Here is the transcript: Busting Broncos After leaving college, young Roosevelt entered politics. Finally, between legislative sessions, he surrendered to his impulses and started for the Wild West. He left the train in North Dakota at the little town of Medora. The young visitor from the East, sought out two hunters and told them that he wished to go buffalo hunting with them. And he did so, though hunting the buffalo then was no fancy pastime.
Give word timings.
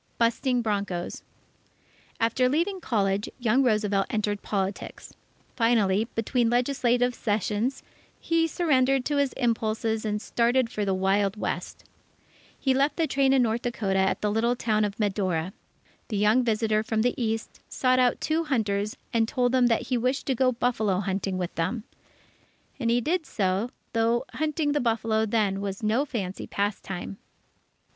Busting 0.17 0.63
Broncos 0.63 1.21
After 2.19 2.49
leaving 2.49 2.81
college, 2.81 3.29
young 3.37 3.61
Roosevelt 3.61 4.07
entered 4.09 4.41
politics. 4.41 5.13
Finally, 5.55 6.05
between 6.15 6.49
legislative 6.49 7.13
sessions, 7.13 7.83
he 8.19 8.47
surrendered 8.47 9.05
to 9.05 9.17
his 9.17 9.31
impulses 9.33 10.03
and 10.03 10.19
started 10.19 10.71
for 10.71 10.85
the 10.85 10.95
Wild 10.95 11.37
West. 11.37 11.83
He 12.59 12.73
left 12.73 12.95
the 12.97 13.05
train 13.05 13.31
in 13.31 13.43
North 13.43 13.61
Dakota 13.61 13.99
at 13.99 14.21
the 14.21 14.31
little 14.31 14.55
town 14.55 14.85
of 14.85 14.99
Medora. 14.99 15.53
The 16.07 16.17
young 16.17 16.43
visitor 16.43 16.81
from 16.81 17.03
the 17.03 17.13
East, 17.15 17.59
sought 17.69 17.99
out 17.99 18.19
two 18.19 18.45
hunters 18.45 18.97
and 19.13 19.27
told 19.27 19.51
them 19.51 19.67
that 19.67 19.89
he 19.89 19.99
wished 19.99 20.25
to 20.25 20.33
go 20.33 20.51
buffalo 20.51 20.99
hunting 21.01 21.37
with 21.37 21.53
them. 21.53 21.83
And 22.79 22.89
he 22.89 23.01
did 23.01 23.27
so, 23.27 23.69
though 23.93 24.25
hunting 24.33 24.71
the 24.71 24.81
buffalo 24.81 25.27
then 25.27 25.61
was 25.61 25.83
no 25.83 26.05
fancy 26.05 26.47
pastime. 26.47 27.17